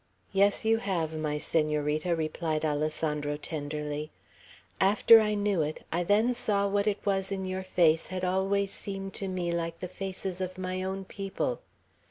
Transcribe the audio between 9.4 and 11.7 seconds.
like the faces of my own people."